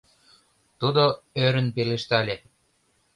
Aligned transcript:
Тудо 0.79 1.03
ӧрын 1.43 1.67
пелештале: 1.75 2.35